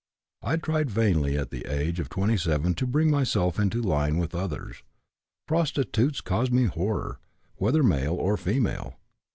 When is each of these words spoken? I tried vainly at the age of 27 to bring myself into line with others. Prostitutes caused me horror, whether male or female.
I 0.41 0.55
tried 0.55 0.89
vainly 0.89 1.37
at 1.37 1.51
the 1.51 1.67
age 1.71 1.99
of 1.99 2.09
27 2.09 2.73
to 2.73 2.87
bring 2.87 3.11
myself 3.11 3.59
into 3.59 3.83
line 3.83 4.17
with 4.17 4.33
others. 4.33 4.81
Prostitutes 5.47 6.21
caused 6.21 6.51
me 6.51 6.63
horror, 6.65 7.19
whether 7.57 7.83
male 7.83 8.15
or 8.15 8.35
female. 8.35 8.95